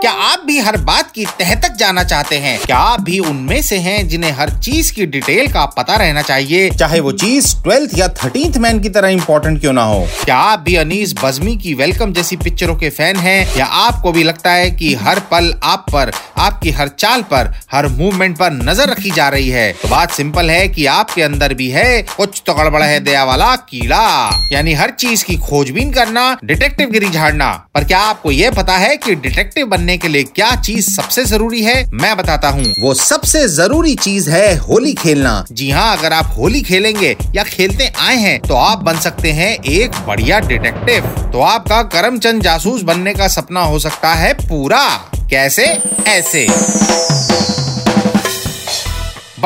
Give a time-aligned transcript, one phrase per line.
[0.00, 2.60] क्या आप भी हर बात की तह तक जाना चाहते हैं?
[2.60, 6.70] क्या आप भी उनमें से हैं जिन्हें हर चीज़ की डिटेल का पता रहना चाहिए?
[6.70, 10.60] चाहे वो चीज़ ट्वेल्थ या थर्टींथ मैन की तरह इम्पोर्टेंट क्यों ना हो। क्या आप
[10.60, 13.56] भी अनीस बजमी की वेलकम जैसी पिक्चरों के फ़ैन हैं?
[13.56, 17.88] या आपको भी लगता है कि हर पल आप पर, आपकी हर चाल पर, हर
[17.88, 19.72] मूवमेंट पर नज़र रखी जा रही है?
[19.72, 23.56] तो बात सिंपल है कि आपके अंदर भी है कुछ तो गड़बड़ है दया वाला
[23.56, 28.76] कीड़ा। यानी हर चीज़ की खोजबीन करना डिटेक्टिव गिरी झाड़ना। पर क्या आपको ये पता
[28.76, 32.94] है की डिटेक्टिव बनने के लिए क्या चीज़ सबसे ज़रूरी है, मैं बताता हूँ। वो
[32.94, 38.16] सबसे ज़रूरी चीज़ है होली खेलना। जी हाँ अगर आप होली खेलेंगे या खेलते आए
[38.16, 43.28] हैं तो आप बन सकते हैं एक बढ़िया डिटेक्टिव। तो आपका करमचंद जासूस बनने का
[43.28, 44.86] सपना हो सकता है पूरा।
[45.30, 45.66] कैसे?
[46.08, 46.46] ऐसे।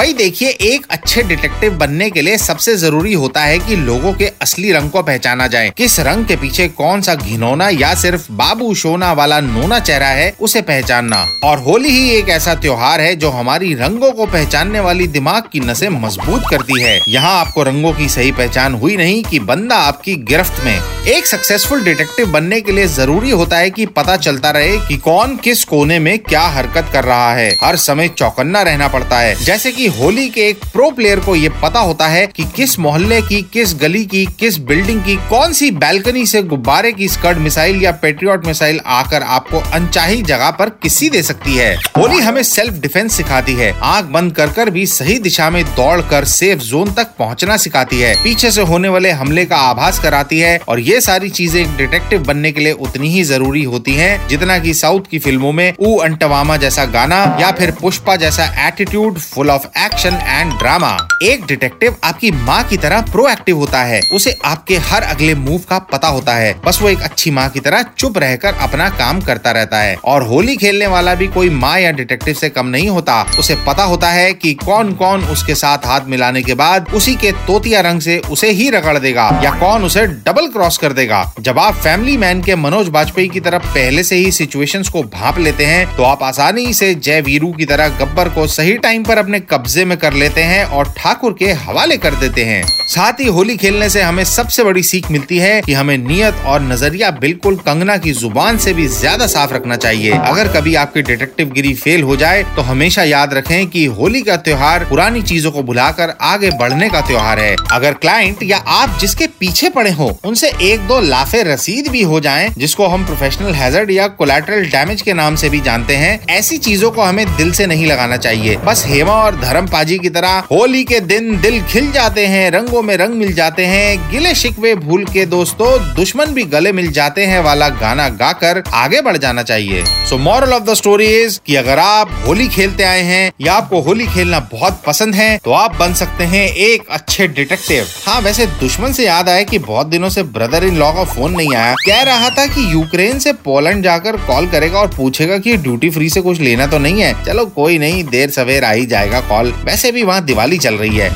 [0.00, 4.26] भाई देखिए, एक अच्छे डिटेक्टिव बनने के लिए सबसे ज़रूरी होता है कि लोगों के
[4.42, 8.74] असली रंग को पहचाना जाए। किस रंग के पीछे कौन सा घिनौना या सिर्फ़ बाबू
[8.74, 13.30] शोना वाला नोना चेहरा है, उसे पहचानना। और होली ही एक ऐसा त्योहार है जो
[13.30, 18.08] हमारी रंगों को पहचानने वाली दिमाग की नसें मज़बूत करती है। यहाँ आपको रंगों की
[18.08, 20.78] सही पहचान हुई नहीं की बंदा आपकी गिरफ्त में
[21.08, 25.36] एक सक्सेसफुल डिटेक्टिव बनने के लिए ज़रूरी होता है कि पता चलता रहे कि कौन
[25.36, 29.72] किस कोने में क्या हरकत कर रहा है। हर समय चौकन्ना रहना पड़ता है। जैसे
[29.72, 33.42] कि होली के एक प्रो प्लेयर को ये पता होता है कि किस मोहल्ले की,
[33.42, 37.92] किस गली की, किस बिल्डिंग की, कौन सी बैल्कनी से गुब्बारे की स्कर्ट मिसाइल या
[37.92, 43.16] पेट्रियट मिसाइल आकर आपको अनचाही जगह पर किसी दे सकती है। होली हमें सेल्फ डिफेंस
[43.16, 47.06] सिखाती है। आँख बंद कर कर भी सही दिशा में दौड़ कर सेफ़ जोन तक
[47.18, 51.28] पहुँचना सिखाती है। पीछे से होने वाले हमले का आभास कराती है और ये सारी
[51.30, 55.18] चीज़ें एक डिटेक्टिव बनने के लिए उतनी ही ज़रूरी होती हैं, जितना कि साउथ की
[55.18, 60.52] फ़िल्मों में ऊ अंटवामा जैसा गाना या फिर पुष्पा जैसा attitude full of action and
[60.52, 65.60] drama एक डिटेक्टिव आपकी माँ की तरह प्रोएक्टिव होता है, उसे आपके हर अगले मूव
[65.68, 69.20] का पता होता है। बस वो एक अच्छी माँ की तरह चुप रहकर अपना काम
[69.20, 72.88] करता रहता है। और होली खेलने वाला भी कोई माँ या डिटेक्टिव से कम नहीं
[72.88, 77.14] होता। उसे पता होता है कि कौन कौन उसके साथ हाथ मिलाने के बाद उसी
[77.16, 81.22] के तोतिया रंग से उसे ही रगड़ देगा या कौन उसे डबल क्रॉस कर देगा।
[81.40, 85.38] जब आप फैमिली मैन के मनोज बाजपेयी की तरफ़ पहले से ही सिचुएशंस को भाप
[85.38, 89.18] लेते हैं तो आप आसानी से जय वीरू की तरह गब्बर को सही टाइम पर
[89.18, 93.20] अपने कब्जे कब्जे में कर लेते हैं और ठाकुर के हवाले कर देते हैं। साथ
[93.20, 97.10] ही होली खेलने से हमें सबसे बड़ी सीख मिलती है कि हमें नियत और नज़रिया
[97.20, 101.74] बिल्कुल कंगना की ज़ुबान से भी ज़्यादा साफ़ रखना चाहिए। अगर कभी आपकी डिटेक्टिव गिरी
[101.74, 106.14] फेल हो जाए तो हमेशा याद रखें कि होली का त्योहार पुरानी चीज़ों को भुलाकर
[106.24, 110.80] आगे बढ़ने का त्योहार है। अगर क्लाइंट या आप जिसके पीछे पड़े हो, उनसे एक
[110.80, 115.36] दो लाफे रसीद भी हो जाए, जिसको हम प्रोफेशनल हैजर्ड या कोलेटरल डैमेज के नाम
[115.36, 119.12] से भी जानते हैं। ऐसी चीज़ों को हमें दिल से नहीं लगाना चाहिए। बस हेमा
[119.14, 123.14] और धर्म पाजी की तरह होली के दिन दिल खिल जाते हैं, रंगों में रंग
[123.14, 127.68] मिल जाते हैं, गिले शिकवे भूल के दोस्तों, दुश्मन भी गले मिल जाते हैं वाला
[127.80, 132.10] गाना गाकर आगे बढ़ जाना चाहिए। So moral of the story is कि अगर आप
[132.26, 136.24] होली खेलते आए हैं या आपको होली खेलना बहुत पसंद है तो आप बन सकते
[136.26, 140.64] हैं एक अच्छे डिटेक्टिव हाँ वैसे दुश्मन से याद आया कि बहुत दिनों से ब्रदर
[140.64, 144.46] इन लॉ का फ़ोन नहीं आया। कह रहा था कि यूक्रेन से पोलैंड जाकर कॉल
[144.46, 148.04] करेगा और पूछेगा कि ड्यूटी फ्री से कुछ लेना तो नहीं है। चलो कोई नहीं
[148.04, 151.08] देर सवेर आ ही जाएगा कॉल वैसे भी वहाँ दिवाली चल रही है।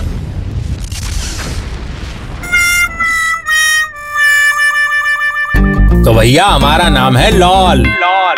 [6.05, 8.37] तो भैया हमारा नाम है लॉल। लॉल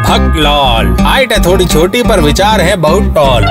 [0.00, 3.46] भक्त लॉल। हाइट है थोड़ी छोटी पर विचार है बहुत टॉल